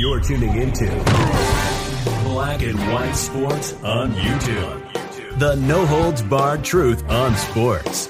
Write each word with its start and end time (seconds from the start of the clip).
You're 0.00 0.20
tuning 0.20 0.56
into 0.56 0.86
Black 2.24 2.62
and 2.62 2.78
White 2.90 3.12
Sports 3.12 3.74
on 3.82 4.14
YouTube. 4.14 5.38
The 5.38 5.56
no 5.56 5.84
holds 5.84 6.22
barred 6.22 6.64
truth 6.64 7.06
on 7.10 7.36
sports. 7.36 8.06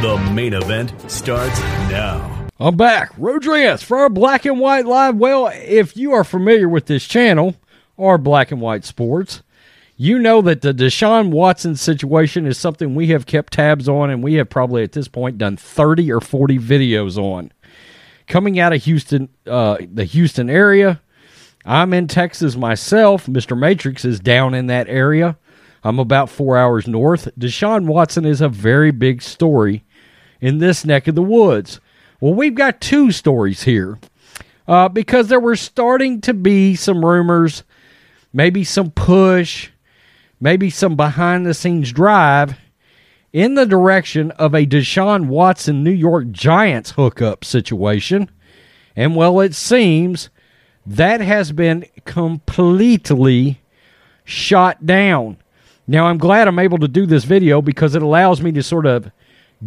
The 0.00 0.16
main 0.32 0.54
event 0.54 0.94
starts 1.10 1.58
now. 1.90 2.46
I'm 2.60 2.76
back. 2.76 3.10
Rodriguez 3.18 3.82
for 3.82 3.98
our 3.98 4.08
Black 4.08 4.44
and 4.44 4.60
White 4.60 4.86
Live. 4.86 5.16
Well, 5.16 5.50
if 5.52 5.96
you 5.96 6.12
are 6.12 6.22
familiar 6.22 6.68
with 6.68 6.86
this 6.86 7.04
channel 7.04 7.56
or 7.96 8.16
Black 8.16 8.52
and 8.52 8.60
White 8.60 8.84
Sports, 8.84 9.42
you 9.96 10.20
know 10.20 10.40
that 10.40 10.60
the 10.60 10.72
Deshaun 10.72 11.32
Watson 11.32 11.74
situation 11.74 12.46
is 12.46 12.58
something 12.58 12.94
we 12.94 13.08
have 13.08 13.26
kept 13.26 13.54
tabs 13.54 13.88
on, 13.88 14.08
and 14.08 14.22
we 14.22 14.34
have 14.34 14.48
probably 14.48 14.84
at 14.84 14.92
this 14.92 15.08
point 15.08 15.38
done 15.38 15.56
30 15.56 16.12
or 16.12 16.20
40 16.20 16.60
videos 16.60 17.18
on. 17.18 17.50
Coming 18.28 18.60
out 18.60 18.72
of 18.72 18.84
Houston, 18.84 19.30
uh, 19.48 19.78
the 19.92 20.04
Houston 20.04 20.48
area, 20.48 21.00
I'm 21.64 21.92
in 21.92 22.08
Texas 22.08 22.56
myself. 22.56 23.26
Mr. 23.26 23.58
Matrix 23.58 24.04
is 24.04 24.20
down 24.20 24.54
in 24.54 24.66
that 24.66 24.88
area. 24.88 25.38
I'm 25.82 25.98
about 25.98 26.30
four 26.30 26.56
hours 26.56 26.86
north. 26.86 27.28
Deshaun 27.38 27.86
Watson 27.86 28.24
is 28.24 28.40
a 28.40 28.48
very 28.48 28.90
big 28.90 29.22
story 29.22 29.84
in 30.40 30.58
this 30.58 30.84
neck 30.84 31.08
of 31.08 31.14
the 31.14 31.22
woods. 31.22 31.80
Well, 32.20 32.34
we've 32.34 32.54
got 32.54 32.80
two 32.80 33.12
stories 33.12 33.62
here 33.62 33.98
uh, 34.66 34.88
because 34.88 35.28
there 35.28 35.40
were 35.40 35.56
starting 35.56 36.20
to 36.22 36.34
be 36.34 36.74
some 36.74 37.04
rumors, 37.04 37.64
maybe 38.32 38.64
some 38.64 38.90
push 38.90 39.70
maybe 40.44 40.68
some 40.68 40.94
behind 40.94 41.46
the 41.46 41.54
scenes 41.54 41.90
drive 41.90 42.58
in 43.32 43.54
the 43.54 43.64
direction 43.64 44.30
of 44.32 44.54
a 44.54 44.66
Deshaun 44.66 45.26
Watson 45.26 45.82
New 45.82 45.90
York 45.90 46.30
Giants 46.30 46.92
hookup 46.92 47.44
situation. 47.44 48.30
And 48.94 49.16
well, 49.16 49.40
it 49.40 49.54
seems 49.54 50.28
that 50.86 51.20
has 51.20 51.52
been 51.52 51.86
completely 52.04 53.60
shot 54.24 54.84
down. 54.86 55.36
Now, 55.86 56.06
I'm 56.06 56.18
glad 56.18 56.48
I'm 56.48 56.58
able 56.58 56.78
to 56.78 56.88
do 56.88 57.06
this 57.06 57.24
video 57.24 57.60
because 57.60 57.94
it 57.94 58.02
allows 58.02 58.40
me 58.40 58.52
to 58.52 58.62
sort 58.62 58.86
of 58.86 59.10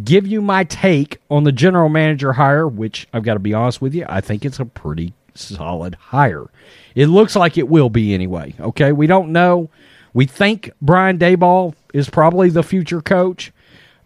give 0.04 0.26
you 0.26 0.40
my 0.40 0.64
take 0.64 1.18
on 1.30 1.44
the 1.44 1.52
general 1.52 1.88
manager 1.88 2.32
hire, 2.32 2.66
which 2.66 3.06
I've 3.12 3.22
got 3.22 3.34
to 3.34 3.40
be 3.40 3.54
honest 3.54 3.80
with 3.80 3.94
you, 3.94 4.04
I 4.08 4.20
think 4.20 4.44
it's 4.44 4.58
a 4.60 4.64
pretty 4.64 5.12
solid 5.34 5.94
hire. 5.94 6.46
It 6.94 7.06
looks 7.06 7.36
like 7.36 7.56
it 7.56 7.68
will 7.68 7.90
be 7.90 8.14
anyway. 8.14 8.54
Okay, 8.58 8.92
we 8.92 9.06
don't 9.06 9.30
know. 9.30 9.70
We 10.12 10.26
think 10.26 10.70
Brian 10.82 11.18
Daboll 11.18 11.74
is 11.94 12.10
probably 12.10 12.50
the 12.50 12.62
future 12.62 13.00
coach, 13.00 13.52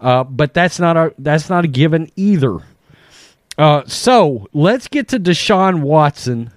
uh, 0.00 0.24
but 0.24 0.52
that's 0.52 0.78
not 0.78 0.96
a 0.96 1.14
that's 1.18 1.48
not 1.48 1.64
a 1.64 1.68
given 1.68 2.10
either. 2.16 2.58
Uh, 3.56 3.82
so 3.86 4.48
let's 4.52 4.88
get 4.88 5.08
to 5.08 5.20
Deshaun 5.20 5.80
Watson. 5.80 6.50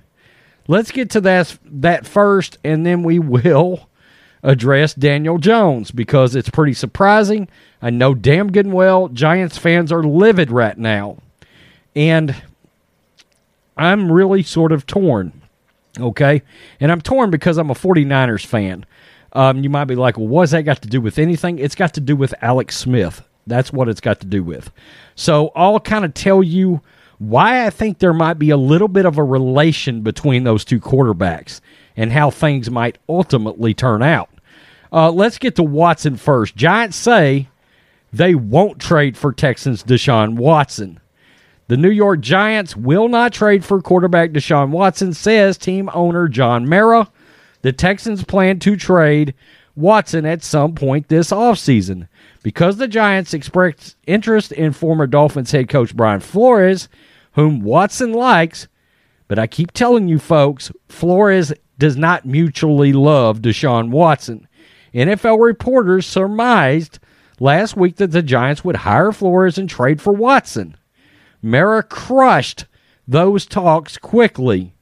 Let's 0.68 0.92
get 0.92 1.10
to 1.12 1.22
that 1.22 1.58
that 1.66 2.06
first, 2.06 2.58
and 2.64 2.86
then 2.86 3.04
we 3.04 3.20
will 3.20 3.90
address 4.42 4.94
Daniel 4.94 5.38
Jones 5.38 5.92
because 5.92 6.36
it's 6.36 6.50
pretty 6.50 6.74
surprising. 6.74 7.48
I 7.82 7.90
know 7.90 8.14
damn 8.14 8.52
good 8.52 8.66
and 8.66 8.74
well 8.74 9.08
Giants 9.10 9.58
fans 9.58 9.92
are 9.92 10.04
livid 10.04 10.52
right 10.52 10.78
now, 10.78 11.18
and 11.96 12.36
I'm 13.78 14.12
really 14.12 14.44
sort 14.44 14.72
of 14.72 14.86
torn. 14.86 15.42
Okay, 16.00 16.42
and 16.80 16.92
I'm 16.92 17.02
torn 17.02 17.30
because 17.30 17.58
I'm 17.58 17.70
a 17.70 17.76
49ers 17.76 18.46
fan. 18.46 18.86
Um, 19.34 19.64
you 19.64 19.70
might 19.70 19.86
be 19.86 19.96
like, 19.96 20.18
well, 20.18 20.28
what's 20.28 20.52
that 20.52 20.64
got 20.64 20.82
to 20.82 20.88
do 20.88 21.00
with 21.02 21.20
anything? 21.20 21.60
It's 21.60 21.76
got 21.76 21.94
to 21.96 22.02
do 22.02 22.16
with 22.16 22.34
Alex 22.42 22.78
Smith. 22.78 23.22
That's 23.48 23.72
what 23.72 23.90
it's 23.90 24.02
got 24.02 24.20
to 24.22 24.26
do 24.28 24.44
with. 24.44 24.72
So 25.16 25.52
I'll 25.56 25.80
kind 25.80 26.06
of 26.06 26.14
tell 26.14 26.42
you 26.42 26.82
why 27.18 27.66
I 27.66 27.70
think 27.70 28.00
there 28.00 28.14
might 28.14 28.40
be 28.40 28.50
a 28.50 28.58
little 28.58 28.88
bit 28.88 29.06
of 29.06 29.18
a 29.18 29.24
relation 29.24 30.02
between 30.02 30.44
those 30.44 30.66
two 30.66 30.80
quarterbacks 30.80 31.62
and 31.96 32.12
how 32.12 32.30
things 32.30 32.70
might 32.70 32.98
ultimately 33.08 33.74
turn 33.74 34.04
out. 34.04 34.30
Uh, 34.92 35.12
let's 35.12 35.38
get 35.38 35.56
to 35.56 35.64
Watson 35.64 36.18
first. 36.18 36.56
Giants 36.56 36.98
say 36.98 37.48
they 38.12 38.36
won't 38.36 38.80
trade 38.80 39.18
for 39.18 39.34
Texans 39.34 39.84
Deshaun 39.84 40.36
Watson. 40.36 41.00
The 41.68 41.78
New 41.78 41.90
York 41.90 42.20
Giants 42.20 42.76
will 42.76 43.08
not 43.08 43.34
trade 43.34 43.66
for 43.66 43.82
quarterback 43.82 44.32
Deshaun 44.32 44.70
Watson, 44.70 45.14
says 45.14 45.58
team 45.58 45.90
owner 45.94 46.28
John 46.28 46.70
Mara. 46.70 47.10
The 47.62 47.74
Texans 47.74 48.24
plan 48.24 48.60
to 48.60 48.76
trade 48.76 49.34
Watson 49.76 50.26
at 50.26 50.44
some 50.44 50.76
point 50.76 51.08
this 51.08 51.32
offseason. 51.32 52.08
Because 52.44 52.78
the 52.78 52.88
Giants 52.88 53.34
expressed 53.34 53.96
interest 54.06 54.52
in 54.52 54.72
former 54.72 55.08
Dolphins 55.08 55.52
head 55.52 55.68
coach 55.68 55.96
Brian 55.96 56.20
Flores, 56.20 56.88
whom 57.36 57.62
Watson 57.62 58.14
likes, 58.14 58.68
but 59.28 59.38
I 59.38 59.48
keep 59.48 59.72
telling 59.72 60.08
you 60.08 60.20
folks, 60.20 60.72
Flores 60.88 61.54
does 61.78 61.98
not 61.98 62.26
mutually 62.26 62.94
love 62.94 63.40
Deshaun 63.40 63.90
Watson. 63.90 64.48
NFL 64.94 65.44
reporters 65.44 66.06
surmised 66.06 67.00
last 67.40 67.76
week 67.76 67.98
that 67.98 68.12
the 68.12 68.22
Giants 68.22 68.64
would 68.64 68.78
hire 68.78 69.12
Flores 69.12 69.58
and 69.58 69.70
trade 69.70 70.02
for 70.02 70.14
Watson. 70.14 70.78
Mara 71.42 71.84
crushed 71.84 72.66
those 73.08 73.46
talks 73.46 73.98
quickly. 73.98 74.74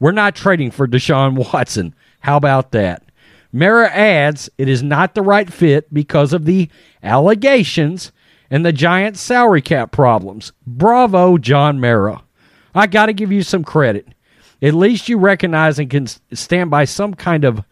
We're 0.00 0.10
not 0.10 0.34
trading 0.34 0.72
for 0.72 0.88
Deshaun 0.88 1.52
Watson. 1.52 1.94
How 2.20 2.36
about 2.36 2.72
that? 2.72 3.04
Mara 3.52 3.88
adds 3.90 4.50
it 4.58 4.68
is 4.68 4.82
not 4.82 5.14
the 5.14 5.22
right 5.22 5.52
fit 5.52 5.92
because 5.94 6.32
of 6.32 6.46
the 6.46 6.68
allegations 7.02 8.10
and 8.52 8.66
the 8.66 8.72
Giants' 8.72 9.18
salary 9.18 9.62
cap 9.62 9.92
problems. 9.92 10.52
Bravo, 10.66 11.38
John 11.38 11.80
Mara. 11.80 12.22
I 12.74 12.86
got 12.86 13.06
to 13.06 13.14
give 13.14 13.32
you 13.32 13.42
some 13.42 13.64
credit. 13.64 14.06
At 14.60 14.74
least 14.74 15.08
you 15.08 15.16
recognize 15.16 15.78
and 15.78 15.88
can 15.88 16.06
stand 16.34 16.70
by 16.70 16.84
some 16.84 17.14
kind 17.14 17.46
of, 17.46 17.64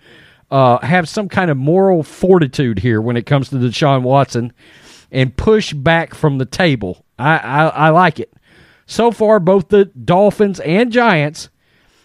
uh, 0.50 0.78
have 0.78 1.06
some 1.06 1.28
kind 1.28 1.50
of 1.50 1.58
moral 1.58 2.02
fortitude 2.02 2.78
here 2.78 2.98
when 3.02 3.18
it 3.18 3.26
comes 3.26 3.50
to 3.50 3.56
Deshaun 3.56 4.02
Watson 4.02 4.54
and 5.12 5.36
push 5.36 5.74
back 5.74 6.14
from 6.14 6.38
the 6.38 6.46
table. 6.46 7.04
I, 7.18 7.36
I, 7.36 7.66
I 7.66 7.88
like 7.90 8.18
it. 8.18 8.32
So 8.86 9.10
far, 9.10 9.38
both 9.38 9.68
the 9.68 9.84
Dolphins 9.84 10.60
and 10.60 10.90
Giants 10.90 11.50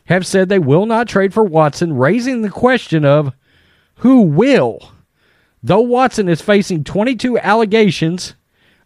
have 0.07 0.27
said 0.27 0.49
they 0.49 0.59
will 0.59 0.85
not 0.85 1.07
trade 1.07 1.33
for 1.33 1.45
Watson, 1.45 1.95
raising 1.95 2.41
the 2.41 2.49
question 2.49 3.05
of 3.05 3.33
who 3.99 4.23
will. 4.23 4.91
Though 5.63 5.79
Watson 5.79 6.27
is 6.27 6.41
facing 6.41 6.83
22 6.83 7.39
allegations 7.39 8.35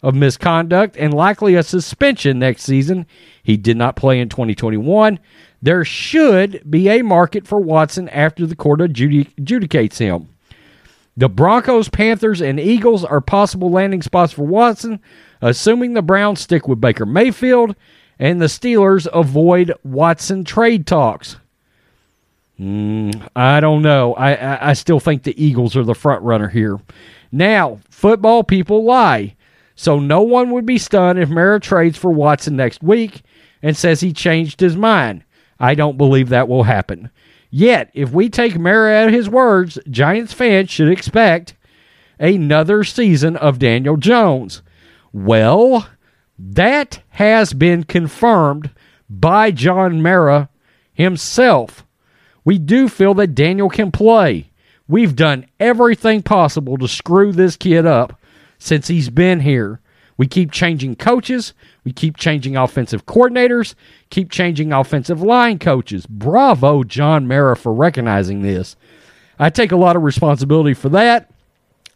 of 0.02 0.16
misconduct 0.16 0.96
and 0.98 1.14
likely 1.14 1.56
a 1.56 1.64
suspension 1.64 2.40
next 2.40 2.64
season, 2.64 3.06
he 3.44 3.58
did 3.58 3.78
not 3.78 3.96
play 3.96 4.20
in 4.20 4.30
2021. 4.30 5.20
There 5.62 5.84
should 5.84 6.64
be 6.70 6.88
a 6.88 7.02
market 7.02 7.46
for 7.48 7.60
Watson 7.60 8.08
after 8.10 8.46
the 8.46 8.56
court 8.56 8.80
adjudicates 8.80 9.98
him. 9.98 10.30
The 11.18 11.28
Broncos, 11.28 11.90
Panthers, 11.90 12.42
and 12.42 12.60
Eagles 12.60 13.04
are 13.04 13.20
possible 13.20 13.70
landing 13.70 14.02
spots 14.02 14.32
for 14.32 14.44
Watson, 14.44 15.02
assuming 15.42 15.94
the 15.94 16.02
Browns 16.02 16.40
stick 16.40 16.68
with 16.68 16.80
Baker 16.80 17.06
Mayfield 17.06 17.76
and 18.18 18.42
the 18.42 18.46
Steelers 18.46 19.06
avoid 19.14 19.74
Watson 19.84 20.46
trade 20.46 20.88
talks. 20.88 21.36
Mm, 22.60 23.28
I 23.36 23.60
don't 23.60 23.81
know. 23.81 24.14
I, 24.16 24.34
I, 24.34 24.70
I 24.70 24.74
still 24.74 25.00
think 25.00 25.24
the 25.24 25.42
Eagles 25.42 25.76
are 25.76 25.84
the 25.84 25.96
front 25.96 26.24
runner 26.24 26.50
here. 26.50 26.78
Now, 27.31 27.80
football 27.90 28.44
people 28.44 28.84
lie. 28.84 29.36
So 29.80 29.98
no 29.98 30.24
one 30.24 30.52
would 30.52 30.66
be 30.66 30.78
stunned 30.78 31.20
if 31.20 31.30
Mara 31.30 31.58
trades 31.58 31.98
for 31.98 32.12
Watson 32.12 32.58
next 32.58 32.84
week 32.84 33.22
and 33.64 33.78
says 33.78 34.02
he 34.02 34.12
changed 34.12 34.60
his 34.60 34.76
mind. 34.76 35.24
I 35.58 35.74
don't 35.74 35.98
believe 35.98 36.28
that 36.28 36.50
will 36.50 36.64
happen. 36.64 37.12
Yet, 37.50 37.90
if 37.94 38.12
we 38.12 38.28
take 38.28 38.60
Mara 38.60 39.06
at 39.06 39.14
his 39.14 39.30
words, 39.30 39.80
Giants 39.90 40.34
fans 40.34 40.70
should 40.70 40.90
expect 40.90 41.56
another 42.20 42.84
season 42.84 43.38
of 43.38 43.58
Daniel 43.58 43.96
Jones. 43.96 44.64
Well, 45.14 45.88
that 46.38 47.02
has 47.12 47.54
been 47.54 47.86
confirmed 47.86 48.72
by 49.10 49.52
John 49.52 50.02
Mara 50.02 50.50
himself. 50.92 51.86
We 52.44 52.60
do 52.60 52.90
feel 52.90 53.14
that 53.14 53.34
Daniel 53.34 53.70
can 53.70 53.94
play. 53.94 54.52
We've 54.90 55.16
done 55.16 55.46
everything 55.58 56.22
possible 56.22 56.78
to 56.80 56.88
screw 56.90 57.32
this 57.32 57.56
kid 57.56 57.86
up 57.86 58.19
since 58.60 58.88
he's 58.88 59.10
been 59.10 59.40
here. 59.40 59.80
We 60.18 60.28
keep 60.28 60.52
changing 60.52 60.98
coaches. 60.98 61.54
We 61.84 61.94
keep 61.94 62.18
changing 62.18 62.56
offensive 62.56 63.06
coordinators, 63.06 63.74
keep 64.12 64.30
changing 64.30 64.72
offensive 64.72 65.24
line 65.24 65.58
coaches. 65.58 66.06
Bravo, 66.06 66.84
John 66.84 67.28
Mara, 67.28 67.56
for 67.56 67.74
recognizing 67.74 68.44
this. 68.44 68.76
I 69.40 69.50
take 69.50 69.72
a 69.72 69.78
lot 69.78 69.96
of 69.96 70.04
responsibility 70.04 70.74
for 70.74 70.90
that, 70.90 71.32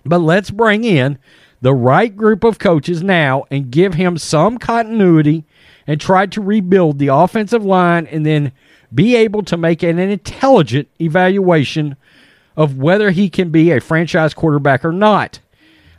but 0.05 0.19
let's 0.19 0.49
bring 0.49 0.85
in 0.85 1.19
the 1.61 1.73
right 1.73 2.15
group 2.15 2.43
of 2.43 2.59
coaches 2.59 3.03
now 3.03 3.43
and 3.51 3.69
give 3.69 3.93
him 3.93 4.17
some 4.17 4.57
continuity 4.57 5.43
and 5.85 5.99
try 5.99 6.25
to 6.25 6.41
rebuild 6.41 6.99
the 6.99 7.07
offensive 7.07 7.63
line 7.63 8.07
and 8.07 8.25
then 8.25 8.51
be 8.93 9.15
able 9.15 9.43
to 9.43 9.57
make 9.57 9.83
an 9.83 9.99
intelligent 9.99 10.87
evaluation 10.99 11.97
of 12.55 12.77
whether 12.77 13.11
he 13.11 13.29
can 13.29 13.49
be 13.49 13.71
a 13.71 13.81
franchise 13.81 14.33
quarterback 14.33 14.85
or 14.85 14.91
not. 14.91 15.39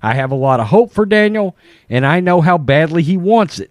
I 0.05 0.15
have 0.15 0.31
a 0.31 0.37
lot 0.37 0.61
of 0.61 0.67
hope 0.67 0.93
for 0.93 1.06
Daniel, 1.06 1.56
and 1.89 2.05
I 2.05 2.21
know 2.21 2.43
how 2.43 2.59
badly 2.59 3.03
he 3.03 3.17
wants 3.17 3.59
it. 3.59 3.71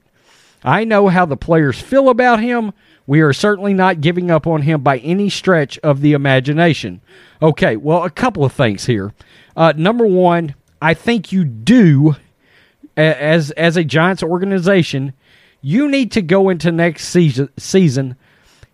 I 0.64 0.84
know 0.84 1.08
how 1.10 1.26
the 1.26 1.38
players 1.38 1.80
feel 1.80 2.10
about 2.10 2.40
him 2.42 2.74
We 3.06 3.22
are 3.22 3.34
certainly 3.34 3.74
not 3.74 4.02
giving 4.02 4.32
up 4.32 4.48
on 4.48 4.62
him 4.62 4.82
by 4.82 5.00
any 5.00 5.30
stretch 5.30 5.78
of 5.80 6.02
the 6.02 6.14
imagination. 6.14 7.02
Okay, 7.42 7.76
well, 7.76 8.04
a 8.04 8.10
couple 8.10 8.46
of 8.46 8.54
things 8.54 8.86
here. 8.86 9.14
Uh, 9.56 9.74
number 9.76 10.06
one, 10.06 10.56
I 10.82 10.94
think 10.94 11.32
you 11.32 11.44
do, 11.44 12.16
as 12.96 13.52
as 13.52 13.76
a 13.76 13.84
Giants 13.84 14.24
organization, 14.24 15.14
you 15.62 15.90
need 15.90 16.12
to 16.14 16.22
go 16.22 16.50
into 16.50 16.72
next 16.72 17.08
season 17.10 17.50
season 17.58 18.16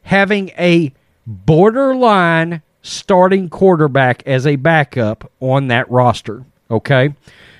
having 0.03 0.49
a 0.57 0.93
borderline 1.25 2.61
starting 2.81 3.49
quarterback 3.49 4.23
as 4.25 4.45
a 4.45 4.55
backup 4.55 5.31
on 5.39 5.67
that 5.67 5.89
roster. 5.89 6.45
Okay, 6.69 7.15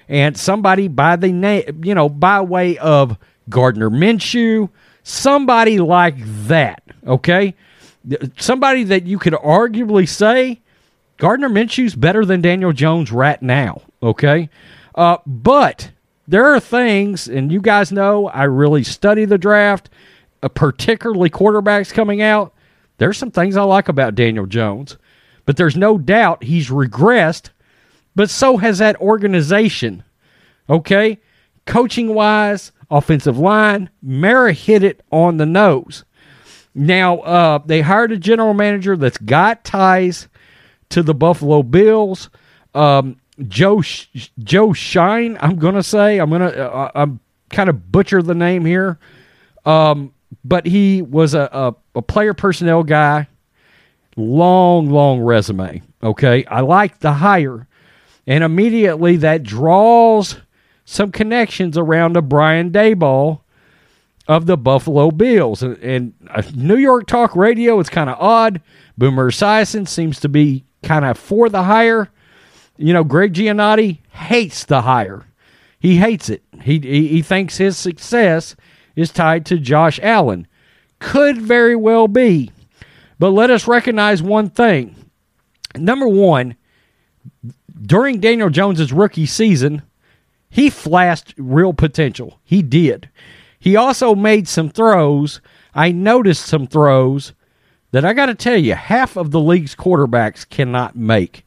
and 0.10 0.36
somebody 0.36 0.88
by 0.88 1.16
the 1.16 1.32
name, 1.32 1.84
you 1.84 1.96
know, 1.96 2.10
by 2.10 2.42
way 2.42 2.78
of 2.80 3.18
Gardner 3.48 3.90
Minshew, 3.90 4.70
somebody 5.04 5.80
like 5.80 6.16
that. 6.48 6.84
Okay, 7.08 7.54
somebody 8.38 8.84
that 8.86 9.06
you 9.06 9.20
could 9.20 9.34
arguably 9.34 10.10
say 10.10 10.60
Gardner 11.18 11.50
Minshew's 11.50 11.96
better 11.96 12.26
than 12.26 12.42
Daniel 12.42 12.74
Jones 12.74 13.12
right 13.12 13.42
now. 13.42 13.84
Okay, 14.02 14.50
uh, 14.96 15.18
but 15.26 15.92
there 16.28 16.46
are 16.54 16.60
things, 16.60 17.28
and 17.28 17.52
you 17.52 17.62
guys 17.62 17.92
know 17.92 18.28
I 18.28 18.44
really 18.44 18.84
study 18.84 19.26
the 19.26 19.38
draft, 19.38 19.90
uh, 20.42 20.50
particularly 20.50 21.30
quarterbacks 21.30 21.94
coming 21.94 22.22
out. 22.22 22.54
There's 22.98 23.18
some 23.18 23.32
things 23.32 23.56
I 23.56 23.64
like 23.64 23.88
about 23.88 24.16
Daniel 24.16 24.46
Jones, 24.46 24.98
but 25.46 25.56
there's 25.56 25.78
no 25.78 25.98
doubt 25.98 26.44
he's 26.44 26.70
regressed, 26.70 27.50
but 28.16 28.30
so 28.30 28.58
has 28.58 28.80
that 28.80 28.96
organization. 28.98 30.04
Okay? 30.70 31.20
Coaching 31.66 32.14
wise, 32.14 32.72
offensive 32.90 33.38
line, 33.38 33.90
Mara 34.02 34.54
hit 34.54 34.84
it 34.84 35.02
on 35.12 35.38
the 35.38 35.46
nose. 35.46 36.04
Now, 36.76 37.20
uh, 37.20 37.60
they 37.66 37.82
hired 37.82 38.12
a 38.12 38.18
general 38.18 38.54
manager 38.54 38.96
that's 38.96 39.18
got 39.18 39.64
ties 39.64 40.28
to 40.90 41.04
the 41.04 41.14
Buffalo 41.14 41.64
Bills. 41.64 42.30
Um, 42.74 43.18
Joe 43.48 43.82
Joe 44.40 44.74
Schoen. 44.74 45.38
I'm 45.40 45.58
gonna 45.58 45.84
say 45.84 46.20
I'm 46.20 46.30
gonna 46.30 46.48
uh, 46.48 46.92
I'm 46.94 47.20
kind 47.50 47.70
of 47.70 47.92
butcher 47.92 48.22
the 48.22 48.36
name 48.36 48.66
here, 48.66 49.00
um, 49.66 50.14
but 50.44 50.66
he 50.66 51.02
was 51.02 51.34
a, 51.34 51.50
a, 51.52 51.76
a 51.96 52.02
player 52.02 52.34
personnel 52.34 52.84
guy. 52.84 53.28
Long, 54.18 54.90
long 54.90 55.22
resume. 55.22 55.82
Okay, 56.04 56.44
I 56.46 56.60
like 56.62 57.00
the 57.00 57.14
hire, 57.14 57.68
and 58.28 58.44
immediately 58.44 59.18
that 59.18 59.44
draws 59.44 60.38
some 60.86 61.12
connections 61.12 61.78
around 61.78 62.14
the 62.14 62.22
Brian 62.22 62.72
Daboll 62.72 63.42
of 64.28 64.46
the 64.46 64.58
Buffalo 64.58 65.12
Bills. 65.12 65.64
And, 65.64 65.78
and 65.78 66.14
uh, 66.30 66.44
New 66.54 66.78
York 66.78 67.08
talk 67.08 67.36
radio, 67.36 67.80
it's 67.80 67.90
kind 67.90 68.10
of 68.10 68.18
odd. 68.20 68.62
Boomer 68.98 69.32
Esiason 69.32 69.88
seems 69.88 70.20
to 70.20 70.30
be 70.30 70.66
kind 70.84 71.06
of 71.06 71.18
for 71.18 71.50
the 71.50 71.64
hire 71.64 72.10
you 72.80 72.94
know, 72.94 73.04
Greg 73.04 73.34
Giannotti 73.34 74.00
hates 74.12 74.64
the 74.64 74.82
hire. 74.82 75.26
He 75.80 75.98
hates 75.98 76.30
it. 76.30 76.44
He, 76.62 76.80
he, 76.80 77.08
he 77.08 77.22
thinks 77.22 77.58
his 77.58 77.78
success 77.78 78.56
is 78.96 79.12
tied 79.12 79.46
to 79.48 79.60
Josh 79.60 80.00
Allen. 80.02 80.48
Could 81.00 81.42
very 81.42 81.76
well 81.76 82.08
be. 82.08 82.52
But 83.20 83.32
let 83.32 83.52
us 83.52 83.68
recognize 83.68 84.24
one 84.24 84.50
thing. 84.50 84.96
Number 85.76 86.08
one, 86.08 86.56
during 87.82 88.20
Daniel 88.20 88.50
Jones's 88.50 88.94
rookie 88.94 89.26
season, 89.26 89.82
he 90.50 90.70
flashed 90.70 91.34
real 91.38 91.74
potential. 91.74 92.40
He 92.44 92.62
did. 92.62 93.10
He 93.60 93.76
also 93.76 94.16
made 94.16 94.48
some 94.48 94.70
throws. 94.70 95.42
I 95.74 95.92
noticed 95.92 96.46
some 96.46 96.68
throws 96.68 97.34
that 97.92 98.06
I 98.06 98.14
got 98.14 98.28
to 98.28 98.36
tell 98.36 98.58
you, 98.58 98.76
half 98.76 99.18
of 99.18 99.32
the 99.32 99.40
league's 99.40 99.76
quarterbacks 99.76 100.48
cannot 100.48 100.96
make 100.96 101.44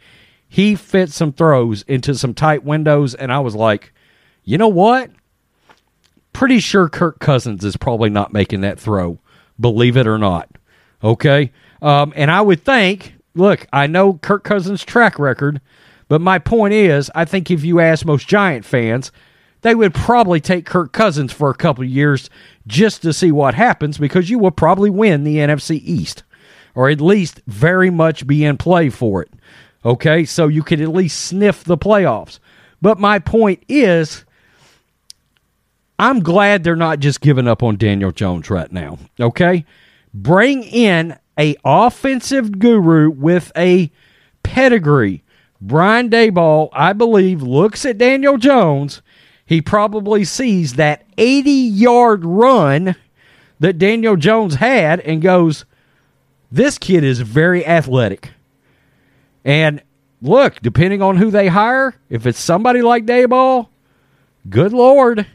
he 0.53 0.75
fit 0.75 1.11
some 1.11 1.33
throws 1.33 1.81
into 1.89 2.15
some 2.15 2.35
tight 2.35 2.63
windows, 2.63 3.15
and 3.15 3.33
I 3.33 3.39
was 3.39 3.55
like, 3.55 3.95
you 4.45 4.59
know 4.59 4.69
what? 4.69 5.11
Pretty 6.35 6.59
sure 6.61 6.91
Kirk 6.91 7.21
Cousins 7.21 7.65
is 7.65 7.79
probably 7.79 8.11
not 8.11 8.35
making 8.35 8.61
that 8.61 8.79
throw, 8.79 9.19
believe 9.59 9.97
it 9.97 10.07
or 10.07 10.19
not. 10.19 10.51
Okay? 11.03 11.53
Um, 11.81 12.13
and 12.17 12.31
I 12.31 12.43
would 12.43 12.63
think, 12.63 13.15
look, 13.35 13.67
I 13.73 13.87
know 13.87 14.13
Kirk 14.13 14.45
Cousins' 14.45 14.85
track 14.85 15.19
record, 15.19 15.59
but 16.09 16.21
my 16.21 16.39
point 16.39 16.75
is, 16.75 17.11
I 17.15 17.25
think 17.25 17.51
if 17.51 17.65
you 17.65 17.81
ask 17.81 18.05
most 18.05 18.29
Giant 18.29 18.65
fans, 18.65 19.13
they 19.63 19.75
would 19.75 19.95
probably 19.95 20.41
take 20.41 20.67
Kirk 20.67 20.93
Cousins 20.93 21.33
for 21.33 21.51
a 21.51 21.55
couple 21.55 21.85
years 21.85 22.29
just 22.67 23.03
to 23.03 23.13
see 23.13 23.33
what 23.33 23.55
happens 23.55 23.99
because 23.99 24.29
you 24.29 24.39
will 24.39 24.51
probably 24.51 24.91
win 24.91 25.25
the 25.25 25.37
NFC 25.37 25.81
East 25.83 26.23
or 26.75 26.89
at 26.89 27.01
least 27.01 27.41
very 27.47 27.91
much 27.91 28.27
be 28.27 28.45
in 28.45 28.57
play 28.57 28.89
for 28.91 29.23
it. 29.23 29.31
Okay, 29.85 30.25
so 30.25 30.49
you 30.49 30.63
could 30.63 30.81
at 30.81 30.89
least 30.89 31.21
sniff 31.21 31.65
the 31.65 31.77
playoffs. 31.77 32.39
But 32.81 32.99
my 32.99 33.19
point 33.19 33.63
is, 33.69 34.25
I'm 35.99 36.21
glad 36.21 36.65
they're 36.65 36.77
not 36.77 37.01
just 37.01 37.21
giving 37.21 37.49
up 37.49 37.63
on 37.63 37.77
Daniel 37.77 38.13
Jones 38.13 38.49
right 38.51 38.71
now. 38.71 38.99
Okay, 39.19 39.65
bring 40.15 40.63
in 40.65 41.19
a 41.39 41.57
offensive 41.65 42.59
guru 42.59 43.11
with 43.11 43.53
a 43.57 43.91
pedigree. 44.43 45.23
Brian 45.65 46.11
Daboll, 46.11 46.71
I 46.73 46.93
believe, 46.93 47.41
looks 47.41 47.87
at 47.87 47.97
Daniel 47.97 48.37
Jones. 48.37 49.01
He 49.47 49.63
probably 49.63 50.25
sees 50.25 50.75
that 50.75 51.05
80 51.17 51.51
yard 51.53 52.25
run 52.25 52.97
that 53.61 53.79
Daniel 53.79 54.17
Jones 54.17 54.57
had 54.57 54.99
and 55.01 55.23
goes, 55.23 55.65
This 56.51 56.79
kid 56.79 57.05
is 57.05 57.21
very 57.21 57.65
athletic. 57.65 58.31
And 59.45 59.81
look, 60.21 60.61
depending 60.63 61.01
on 61.01 61.17
who 61.17 61.31
they 61.31 61.47
hire, 61.47 61.95
if 62.11 62.27
it's 62.27 62.41
somebody 62.41 62.83
like 62.83 63.07
Daboll, 63.07 63.69
good 64.51 64.73
Lord, 64.73 65.29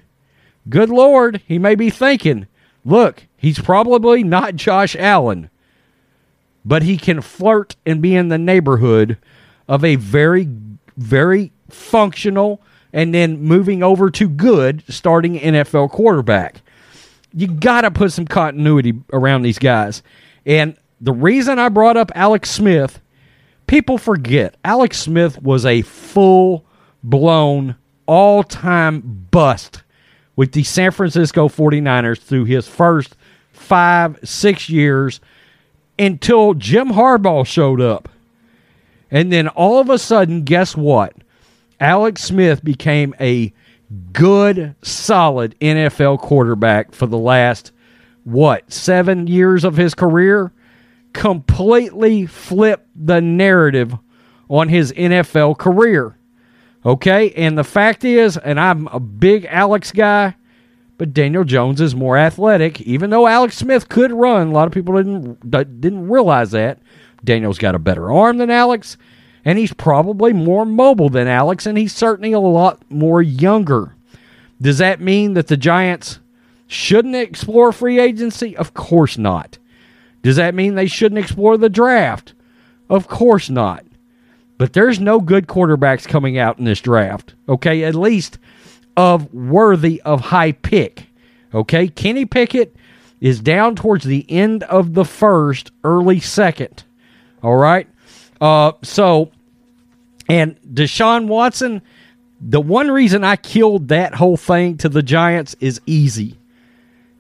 good 0.68 0.90
Lord, 0.90 1.42
he 1.48 1.58
may 1.58 1.76
be 1.76 1.90
thinking, 1.90 2.48
look, 2.84 3.24
he's 3.38 3.60
probably 3.60 4.26
not 4.26 4.58
Josh 4.58 4.94
Allen, 5.00 5.50
but 6.66 6.84
he 6.84 6.98
can 6.98 7.22
flirt 7.22 7.78
and 7.86 8.02
be 8.02 8.14
in 8.14 8.28
the 8.28 8.38
neighborhood 8.38 9.18
of 9.68 9.84
a 9.84 9.96
very, 9.96 10.48
very 10.98 11.52
functional 11.70 12.62
and 12.94 13.14
then 13.14 13.42
moving 13.42 13.84
over 13.84 14.10
to 14.10 14.30
good 14.30 14.84
starting 14.88 15.40
NFL 15.40 15.90
quarterback. 15.92 16.62
You 17.34 17.48
got 17.48 17.82
to 17.82 17.92
put 17.92 18.14
some 18.14 18.26
continuity 18.26 18.94
around 19.14 19.42
these 19.42 19.60
guys. 19.60 20.02
And 20.46 20.78
the 21.02 21.14
reason 21.14 21.60
I 21.60 21.70
brought 21.70 21.98
up 21.98 22.12
Alex 22.16 22.50
Smith 22.50 23.02
people 23.68 23.98
forget 23.98 24.56
Alex 24.66 24.98
Smith 24.98 25.42
was 25.42 25.66
a 25.66 25.84
full 25.84 26.66
blown 27.04 27.76
all 28.08 28.44
time 28.44 29.28
bust 29.30 29.84
with 30.36 30.54
the 30.54 30.64
San 30.64 30.92
Francisco 30.92 31.48
49ers 31.48 32.20
through 32.20 32.46
his 32.46 32.68
first 32.68 33.16
five, 33.52 34.18
six 34.24 34.70
years 34.70 35.20
until 36.00 36.54
Jim 36.54 36.90
Harbaugh 36.90 37.46
showed 37.46 37.82
up. 37.82 38.10
And 39.10 39.32
then 39.32 39.48
all 39.48 39.80
of 39.80 39.90
a 39.90 39.98
sudden, 39.98 40.44
guess 40.44 40.76
what? 40.76 41.14
Alex 41.80 42.24
Smith 42.24 42.64
became 42.64 43.16
a 43.20 43.54
good, 44.12 44.76
solid 44.82 45.56
NFL 45.60 46.20
quarterback 46.20 46.94
for 46.94 47.06
the 47.06 47.18
last, 47.18 47.72
what, 48.24 48.72
seven 48.72 49.28
years 49.28 49.64
of 49.64 49.78
his 49.78 49.94
career? 49.94 50.52
completely 51.18 52.28
flipped 52.28 52.88
the 52.96 53.20
narrative 53.20 53.96
on 54.50 54.70
his 54.70 54.94
NFL 54.94 55.58
career. 55.58 56.16
Okay? 56.86 57.32
And 57.32 57.58
the 57.58 57.64
fact 57.64 58.06
is, 58.06 58.38
and 58.38 58.60
I'm 58.60 58.88
a 58.88 59.00
big 59.00 59.46
Alex 59.46 59.92
guy, 59.92 60.36
but 60.98 61.14
Daniel 61.14 61.44
Jones 61.44 61.82
is 61.82 61.96
more 61.96 62.18
athletic. 62.18 62.82
Even 62.82 63.10
though 63.10 63.28
Alex 63.28 63.58
Smith 63.58 63.90
could 63.90 64.12
run, 64.12 64.48
a 64.48 64.52
lot 64.52 64.68
of 64.68 64.74
people 64.74 64.96
didn't 64.96 65.50
didn't 65.50 66.08
realize 66.08 66.52
that. 66.52 66.80
Daniel's 67.28 67.60
got 67.60 67.76
a 67.76 67.80
better 67.80 68.12
arm 68.12 68.38
than 68.38 68.50
Alex, 68.50 68.98
and 69.44 69.60
he's 69.60 69.74
probably 69.74 70.32
more 70.34 70.66
mobile 70.66 71.10
than 71.10 71.28
Alex, 71.28 71.66
and 71.66 71.78
he's 71.78 71.94
certainly 71.94 72.32
a 72.32 72.40
lot 72.40 72.82
more 72.90 73.22
younger. 73.22 73.94
Does 74.62 74.78
that 74.80 75.02
mean 75.02 75.34
that 75.34 75.48
the 75.48 75.58
Giants 75.58 76.20
shouldn't 76.68 77.16
explore 77.16 77.72
free 77.72 78.00
agency? 78.00 78.56
Of 78.56 78.74
course 78.74 79.18
not. 79.18 79.58
Does 80.24 80.38
that 80.38 80.56
mean 80.56 80.76
they 80.76 80.88
shouldn't 80.88 81.20
explore 81.20 81.58
the 81.58 81.70
draft? 81.70 82.34
Of 82.90 83.08
course 83.08 83.50
not. 83.50 83.84
But 84.58 84.72
there's 84.72 85.00
no 85.00 85.20
good 85.20 85.48
quarterbacks 85.48 86.08
coming 86.08 86.38
out 86.38 86.58
in 86.58 86.64
this 86.64 86.82
draft. 86.82 87.36
Okay, 87.48 87.84
at 87.84 87.94
least 87.94 88.40
of 88.96 89.32
worthy 89.34 90.02
of 90.04 90.22
high 90.22 90.54
pick. 90.54 91.08
Okay, 91.54 91.90
Kenny 91.90 92.26
Pickett 92.26 92.74
is 93.20 93.42
down 93.42 93.76
towards 93.76 94.06
the 94.06 94.26
end 94.30 94.64
of 94.64 94.94
the 94.94 95.06
first, 95.06 95.72
early 95.84 96.22
second. 96.22 96.86
All 97.44 97.56
right. 97.56 97.88
Uh, 98.40 98.74
so, 98.84 99.32
and 100.28 100.60
Deshaun 100.62 101.28
Watson, 101.28 101.82
the 102.40 102.62
one 102.62 102.90
reason 102.90 103.24
I 103.24 103.36
killed 103.36 103.88
that 103.88 104.16
whole 104.16 104.38
thing 104.38 104.78
to 104.78 104.90
the 104.90 105.04
Giants 105.04 105.56
is 105.60 105.82
easy. 105.86 106.38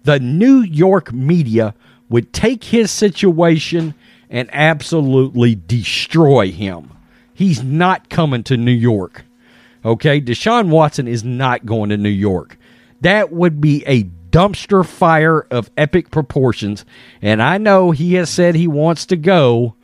The 0.03 0.19
New 0.19 0.61
York 0.61 1.11
media 1.11 1.73
would 2.09 2.31
take 2.33 2.63
his 2.65 2.91
situation 2.91 3.93
and 4.29 4.49
absolutely 4.53 5.55
destroy 5.55 6.51
him. 6.51 6.91
He's 7.33 7.63
not 7.63 8.09
coming 8.09 8.43
to 8.43 8.57
New 8.57 8.71
York. 8.71 9.25
Okay, 9.85 10.19
Deshaun 10.19 10.69
Watson 10.69 11.07
is 11.07 11.23
not 11.23 11.65
going 11.65 11.89
to 11.89 11.97
New 11.97 12.09
York. 12.09 12.57
That 13.01 13.31
would 13.31 13.61
be 13.61 13.83
a 13.85 14.03
dumpster 14.31 14.85
fire 14.85 15.47
of 15.51 15.71
epic 15.77 16.11
proportions. 16.11 16.83
And 17.21 17.41
I 17.41 17.57
know 17.57 17.91
he 17.91 18.15
has 18.15 18.29
said 18.29 18.55
he 18.55 18.67
wants 18.67 19.05
to 19.07 19.15
go 19.15 19.75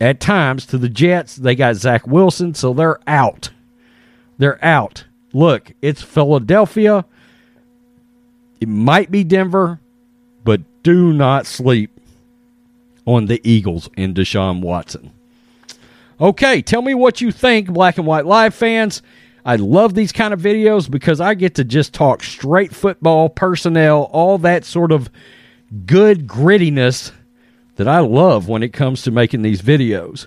at 0.00 0.20
times 0.20 0.66
to 0.66 0.78
the 0.78 0.88
Jets. 0.88 1.36
They 1.36 1.54
got 1.54 1.76
Zach 1.76 2.06
Wilson, 2.06 2.54
so 2.54 2.72
they're 2.72 3.00
out. 3.06 3.50
They're 4.38 4.62
out. 4.64 5.04
Look, 5.32 5.72
it's 5.82 6.02
Philadelphia. 6.02 7.04
It 8.60 8.68
might 8.68 9.10
be 9.10 9.24
Denver, 9.24 9.80
but 10.44 10.62
do 10.82 11.12
not 11.12 11.46
sleep 11.46 11.90
on 13.06 13.26
the 13.26 13.40
Eagles 13.48 13.88
and 13.96 14.14
Deshaun 14.14 14.60
Watson. 14.60 15.10
Okay, 16.20 16.62
tell 16.62 16.82
me 16.82 16.94
what 16.94 17.20
you 17.20 17.32
think, 17.32 17.68
Black 17.68 17.98
and 17.98 18.06
White 18.06 18.26
Live 18.26 18.54
fans. 18.54 19.02
I 19.44 19.56
love 19.56 19.94
these 19.94 20.12
kind 20.12 20.32
of 20.32 20.40
videos 20.40 20.90
because 20.90 21.20
I 21.20 21.34
get 21.34 21.56
to 21.56 21.64
just 21.64 21.92
talk 21.92 22.22
straight 22.22 22.74
football, 22.74 23.28
personnel, 23.28 24.04
all 24.12 24.38
that 24.38 24.64
sort 24.64 24.90
of 24.90 25.10
good 25.84 26.26
grittiness 26.26 27.12
that 27.76 27.88
I 27.88 28.00
love 28.00 28.48
when 28.48 28.62
it 28.62 28.72
comes 28.72 29.02
to 29.02 29.10
making 29.10 29.42
these 29.42 29.62
videos. 29.62 30.26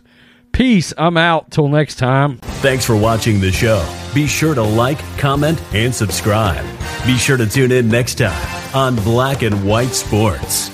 Peace. 0.52 0.94
I'm 0.98 1.18
out. 1.18 1.52
Till 1.52 1.68
next 1.68 1.96
time. 1.96 2.38
Thanks 2.38 2.86
for 2.86 2.96
watching 2.96 3.40
the 3.40 3.52
show. 3.52 3.86
Be 4.14 4.28
sure 4.28 4.56
to 4.56 4.64
like, 4.64 5.00
comment, 5.18 5.62
and 5.74 5.94
subscribe. 5.94 6.66
Be 7.06 7.16
sure 7.18 7.38
to 7.38 7.46
tune 7.46 7.72
in 7.72 7.90
next 7.90 8.16
time 8.16 8.76
on 8.76 8.96
Black 8.98 9.44
and 9.44 9.68
White 9.68 9.94
Sports. 9.94 10.72